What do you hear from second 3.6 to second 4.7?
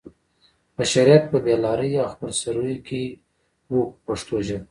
و په پښتو ژبه.